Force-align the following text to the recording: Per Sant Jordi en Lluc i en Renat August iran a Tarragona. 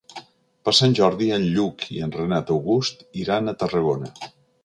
Per 0.67 0.71
Sant 0.77 0.95
Jordi 0.99 1.27
en 1.35 1.45
Lluc 1.57 1.85
i 1.97 2.01
en 2.07 2.15
Renat 2.17 2.51
August 2.55 3.05
iran 3.25 3.51
a 3.53 3.57
Tarragona. 3.65 4.13